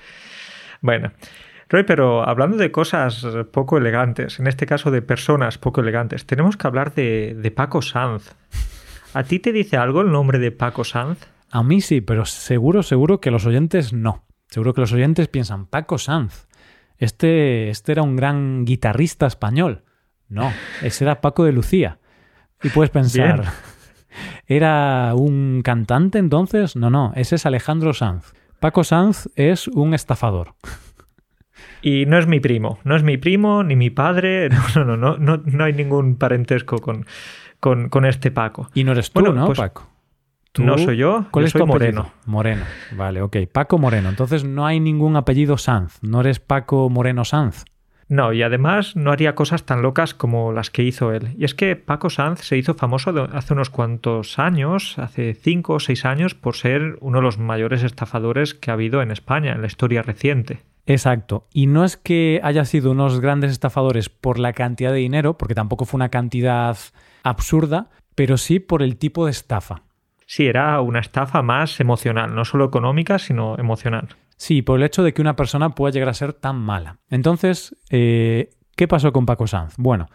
[0.80, 1.12] bueno.
[1.70, 6.58] Roy, pero hablando de cosas poco elegantes, en este caso de personas poco elegantes, tenemos
[6.58, 8.34] que hablar de, de Paco Sanz.
[9.14, 11.26] ¿A ti te dice algo el nombre de Paco Sanz?
[11.50, 14.24] A mí sí, pero seguro, seguro que los oyentes no.
[14.48, 16.46] Seguro que los oyentes piensan, Paco Sanz,
[16.98, 19.84] este, este era un gran guitarrista español.
[20.28, 21.98] No, ese era Paco de Lucía.
[22.64, 23.44] Y puedes pensar,
[24.46, 26.74] ¿era un cantante entonces?
[26.76, 28.32] No, no, ese es Alejandro Sanz.
[28.58, 30.54] Paco Sanz es un estafador.
[31.82, 35.18] Y no es mi primo, no es mi primo ni mi padre, no, no, no,
[35.18, 37.04] no, no hay ningún parentesco con,
[37.60, 38.70] con, este Paco.
[38.72, 39.90] Y no eres tú, ¿no, pues Paco?
[40.58, 42.12] no soy yo, ¿cuál es soy Moreno.
[42.24, 42.64] Moreno,
[42.96, 43.36] vale, ok.
[43.52, 44.08] Paco Moreno.
[44.08, 45.98] Entonces no hay ningún apellido Sanz.
[46.00, 47.64] No eres Paco Moreno Sanz.
[48.08, 51.34] No, y además no haría cosas tan locas como las que hizo él.
[51.38, 55.80] Y es que Paco Sanz se hizo famoso hace unos cuantos años, hace cinco o
[55.80, 59.60] seis años, por ser uno de los mayores estafadores que ha habido en España en
[59.60, 60.60] la historia reciente.
[60.86, 61.46] Exacto.
[61.52, 65.54] Y no es que haya sido unos grandes estafadores por la cantidad de dinero, porque
[65.54, 66.76] tampoco fue una cantidad
[67.22, 69.82] absurda, pero sí por el tipo de estafa.
[70.26, 74.08] Sí, era una estafa más emocional, no solo económica, sino emocional.
[74.36, 76.98] Sí, por el hecho de que una persona pueda llegar a ser tan mala.
[77.08, 79.74] Entonces, eh, ¿qué pasó con Paco Sanz?
[79.78, 80.08] Bueno,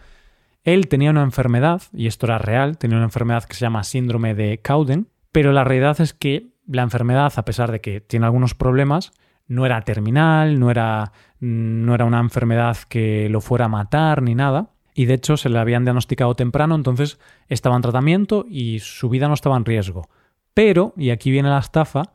[0.63, 4.35] él tenía una enfermedad, y esto era real, tenía una enfermedad que se llama síndrome
[4.35, 8.55] de Cowden, pero la realidad es que la enfermedad, a pesar de que tiene algunos
[8.55, 9.11] problemas,
[9.47, 14.35] no era terminal, no era, no era una enfermedad que lo fuera a matar ni
[14.35, 19.07] nada y de hecho se le habían diagnosticado temprano, entonces estaba en tratamiento y su
[19.07, 20.09] vida no estaba en riesgo.
[20.53, 22.11] Pero, y aquí viene la estafa,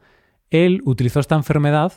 [0.55, 1.93] él utilizó esta enfermedad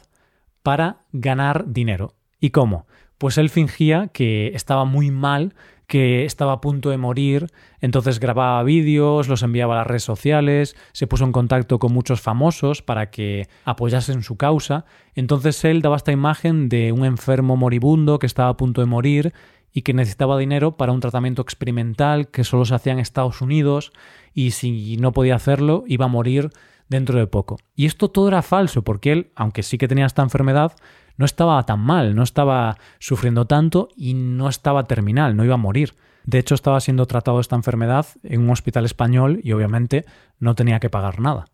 [0.64, 2.16] para ganar dinero.
[2.40, 2.88] ¿Y cómo?
[3.20, 5.54] Pues él fingía que estaba muy mal,
[5.86, 7.48] que estaba a punto de morir,
[7.82, 12.20] entonces grababa vídeos, los enviaba a las redes sociales, se puso en contacto con muchos
[12.20, 18.20] famosos para que apoyasen su causa, entonces él daba esta imagen de un enfermo moribundo
[18.20, 19.34] que estaba a punto de morir
[19.72, 23.94] y que necesitaba dinero para un tratamiento experimental que solo se hacía en Estados Unidos
[24.34, 26.50] y si no podía hacerlo iba a morir
[26.90, 27.58] dentro de poco.
[27.76, 30.74] Y esto todo era falso porque él, aunque sí que tenía esta enfermedad,
[31.18, 35.58] no estaba tan mal, no estaba sufriendo tanto y no estaba terminal, no iba a
[35.58, 35.96] morir.
[36.26, 40.06] De hecho, estaba siendo tratado esta enfermedad en un hospital español y obviamente
[40.40, 41.46] no tenía que pagar nada.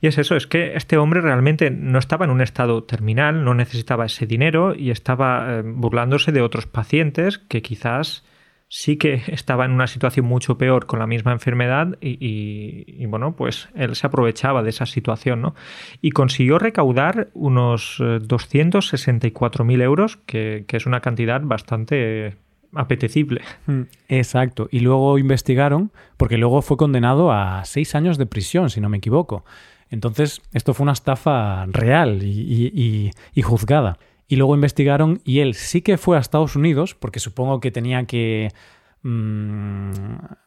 [0.00, 3.54] Y es eso, es que este hombre realmente no estaba en un estado terminal, no
[3.54, 8.24] necesitaba ese dinero y estaba eh, burlándose de otros pacientes que quizás
[8.68, 13.68] sí que estaba en una situación mucho peor con la misma enfermedad y, bueno, pues
[13.74, 15.54] él se aprovechaba de esa situación, ¿no?
[16.02, 22.36] Y consiguió recaudar unos 264.000 eh, euros, que, es una cantidad bastante
[22.74, 23.40] apetecible.
[23.66, 24.68] Mm, exacto.
[24.70, 28.98] Y luego investigaron, porque luego fue condenado a seis años de prisión, si no me
[28.98, 29.44] equivoco.
[29.90, 33.10] Entonces, esto fue una estafa real y,
[33.42, 33.98] juzgada.
[34.28, 38.04] Y luego investigaron y él sí que fue a Estados Unidos, porque supongo que tenía
[38.04, 38.52] que
[39.02, 39.90] mm,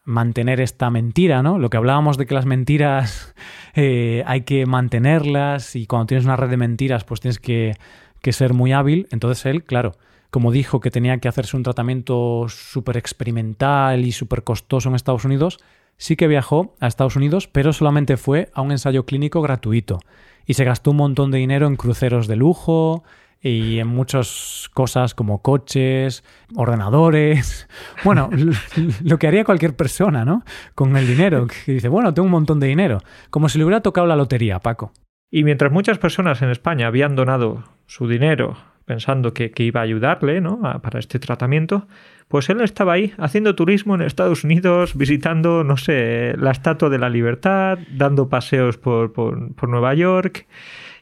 [0.05, 1.57] mantener esta mentira, ¿no?
[1.57, 3.33] Lo que hablábamos de que las mentiras
[3.75, 7.75] eh, hay que mantenerlas y cuando tienes una red de mentiras pues tienes que,
[8.21, 9.07] que ser muy hábil.
[9.09, 9.93] Entonces él, claro,
[10.29, 15.25] como dijo que tenía que hacerse un tratamiento súper experimental y súper costoso en Estados
[15.25, 15.59] Unidos,
[15.97, 19.99] sí que viajó a Estados Unidos, pero solamente fue a un ensayo clínico gratuito.
[20.45, 23.03] Y se gastó un montón de dinero en cruceros de lujo
[23.41, 26.23] y en muchas cosas como coches,
[26.55, 27.67] ordenadores.
[28.03, 28.29] Bueno,
[29.03, 30.43] lo que haría cualquier persona, ¿no?
[30.73, 31.47] Con el dinero.
[31.47, 32.99] Que dice, bueno, tengo un montón de dinero.
[33.29, 34.91] Como si le hubiera tocado la lotería, Paco.
[35.29, 40.41] Y mientras muchas personas en España habían donado su dinero pensando que, iba a ayudarle
[40.41, 40.59] ¿no?
[40.81, 41.87] para este tratamiento,
[42.27, 46.97] pues él estaba ahí haciendo turismo en Estados Unidos, visitando, no sé, la Estatua de
[46.97, 50.45] la Libertad, dando paseos por, por, Nueva York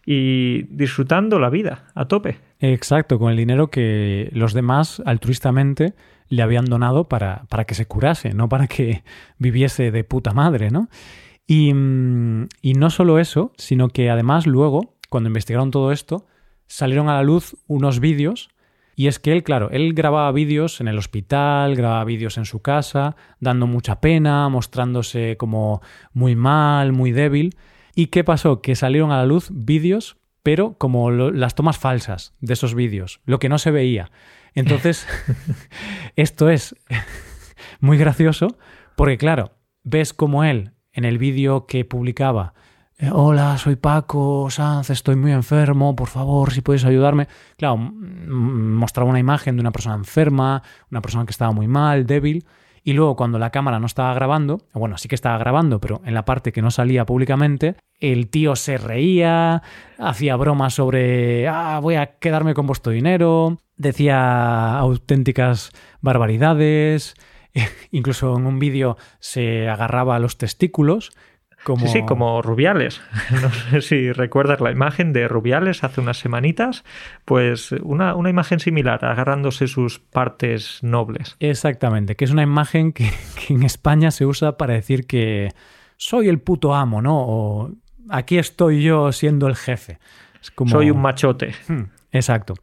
[0.05, 2.37] y disfrutando la vida a tope.
[2.59, 5.93] Exacto, con el dinero que los demás altruistamente
[6.27, 9.03] le habían donado para, para que se curase, no para que
[9.37, 10.89] viviese de puta madre, ¿no?
[11.47, 16.27] Y, mm, y no solo eso, sino que además luego, cuando investigaron todo esto,
[16.67, 18.49] salieron a la luz unos vídeos
[18.99, 22.61] y es que él, claro, él grababa vídeos en el hospital, grababa vídeos en su
[22.61, 25.81] casa, dando mucha pena, mostrándose como
[26.11, 27.55] muy mal, muy débil.
[27.95, 28.61] ¿Y qué pasó?
[28.61, 33.39] Que salieron a la luz vídeos, pero como las tomas falsas de esos vídeos, lo
[33.39, 34.11] que no se veía.
[34.53, 35.07] Entonces,
[36.15, 36.75] esto es
[37.79, 38.57] muy gracioso
[38.95, 39.51] porque, claro,
[39.83, 42.53] ves como él en el vídeo que publicaba
[43.01, 47.29] eh, hola, soy Paco Sanz, estoy muy enfermo, por favor, si puedes ayudarme.
[47.55, 52.45] Claro, mostraba una imagen de una persona enferma, una persona que estaba muy mal, débil,
[52.83, 56.13] y luego cuando la cámara no estaba grabando, bueno, sí que estaba grabando, pero en
[56.13, 59.61] la parte que no salía públicamente, el tío se reía,
[59.97, 67.15] hacía bromas sobre, ah, voy a quedarme con vuestro dinero, decía auténticas barbaridades,
[67.91, 71.11] incluso en un vídeo se agarraba a los testículos,
[71.65, 73.01] Sí, sí, como Rubiales.
[73.41, 76.83] No sé si recuerdas la imagen de Rubiales hace unas semanitas,
[77.25, 81.35] pues una, una, imagen similar, agarrándose sus partes nobles.
[81.39, 83.11] Exactamente, que es una imagen que,
[83.49, 85.51] en España se usa para decir que
[85.97, 87.17] soy el puto amo, ¿no?
[87.17, 87.71] O
[88.09, 89.99] aquí estoy yo siendo el jefe.
[90.67, 91.53] Soy un machote.
[91.67, 92.55] Hmm, exacto.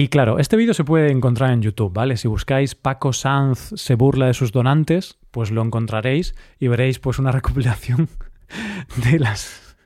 [0.00, 2.16] Y claro, este vídeo se puede encontrar en YouTube, ¿vale?
[2.16, 7.18] Si buscáis Paco Sanz se burla de sus donantes, pues lo encontraréis y veréis pues
[7.18, 8.08] una recopilación
[9.04, 9.76] de las,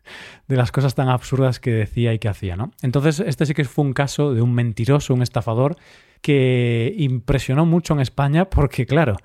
[0.47, 2.71] de las cosas tan absurdas que decía y que hacía, ¿no?
[2.81, 5.75] Entonces, este sí que fue un caso de un mentiroso, un estafador,
[6.21, 9.17] que impresionó mucho en España porque, claro,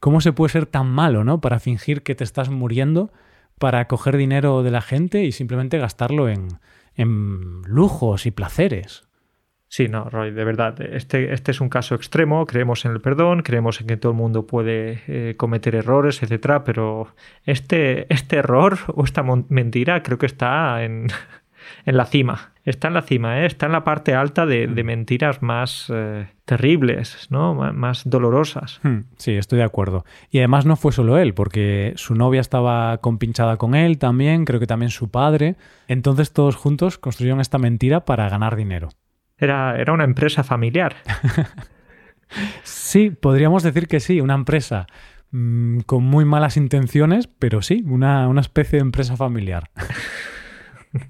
[0.00, 1.40] ¿cómo se puede ser tan malo, ¿no?
[1.40, 3.12] Para fingir que te estás muriendo,
[3.60, 6.48] para coger dinero de la gente y simplemente gastarlo en,
[6.96, 9.04] en lujos y placeres.
[9.72, 13.40] Sí, no, Roy, de verdad, este, este es un caso extremo, creemos en el perdón,
[13.40, 17.08] creemos en que todo el mundo puede eh, cometer errores, etcétera, pero
[17.46, 21.06] este, este error o esta mentira creo que está en,
[21.86, 22.52] en la cima.
[22.66, 23.46] Está en la cima, ¿eh?
[23.46, 27.54] está en la parte alta de, de mentiras más eh, terribles, ¿no?
[27.54, 28.78] más dolorosas.
[28.82, 30.04] Hmm, sí, estoy de acuerdo.
[30.30, 34.60] Y además no fue solo él, porque su novia estaba compinchada con él también, creo
[34.60, 35.56] que también su padre.
[35.88, 38.90] Entonces todos juntos construyeron esta mentira para ganar dinero.
[39.42, 40.94] Era, era una empresa familiar.
[42.62, 44.86] sí, podríamos decir que sí, una empresa
[45.32, 49.68] mm, con muy malas intenciones, pero sí, una, una especie de empresa familiar.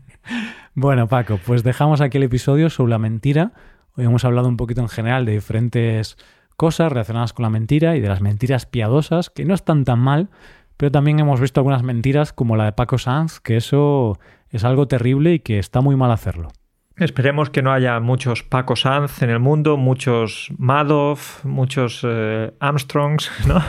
[0.75, 3.53] bueno, Paco, pues dejamos aquí el episodio sobre la mentira.
[3.97, 6.17] Hoy hemos hablado un poquito en general de diferentes
[6.57, 10.31] cosas relacionadas con la mentira y de las mentiras piadosas, que no están tan mal,
[10.79, 14.19] pero también hemos visto algunas mentiras como la de Paco Sanz, que eso
[14.49, 16.49] es algo terrible y que está muy mal hacerlo.
[16.97, 23.31] Esperemos que no haya muchos Paco Sanz en el mundo, muchos Madoff, muchos eh, Armstrongs,
[23.47, 23.63] ¿no?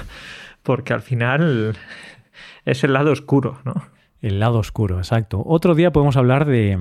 [0.61, 1.77] Porque al final
[2.65, 3.75] es el lado oscuro, ¿no?
[4.21, 5.41] El lado oscuro, exacto.
[5.45, 6.77] Otro día podemos hablar de,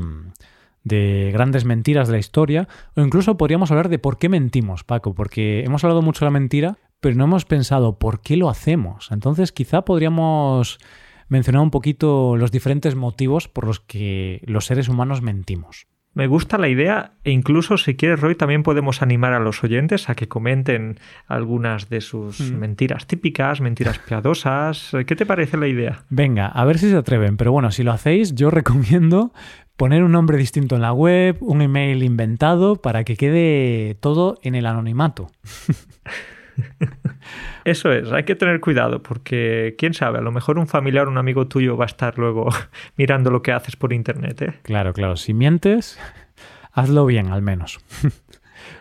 [0.85, 5.15] de grandes mentiras de la historia o incluso podríamos hablar de por qué mentimos, Paco,
[5.15, 9.11] porque hemos hablado mucho de la mentira, pero no hemos pensado por qué lo hacemos.
[9.11, 10.79] Entonces quizá podríamos
[11.29, 15.87] mencionar un poquito los diferentes motivos por los que los seres humanos mentimos.
[16.15, 20.11] Me gusta la idea e incluso si quieres Roy también podemos animar a los oyentes
[20.11, 22.57] a que comenten algunas de sus mm.
[22.57, 24.93] mentiras típicas, mentiras piadosas.
[25.07, 26.05] ¿Qué te parece la idea?
[26.11, 29.33] Venga, a ver si se atreven, pero bueno, si lo hacéis yo recomiendo
[29.77, 34.55] poner un nombre distinto en la web, un email inventado para que quede todo en
[34.55, 35.31] el anonimato.
[37.65, 41.11] Eso es, hay que tener cuidado porque quién sabe, a lo mejor un familiar o
[41.11, 42.49] un amigo tuyo va a estar luego
[42.97, 44.43] mirando lo que haces por internet.
[44.43, 44.55] ¿eh?
[44.63, 45.99] Claro, claro, si mientes,
[46.73, 47.81] hazlo bien al menos.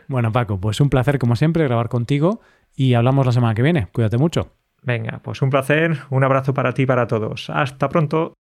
[0.07, 2.41] bueno, Paco, pues un placer como siempre grabar contigo
[2.75, 3.87] y hablamos la semana que viene.
[3.91, 4.55] Cuídate mucho.
[4.83, 7.49] Venga, pues un placer, un abrazo para ti y para todos.
[7.49, 8.33] Hasta pronto.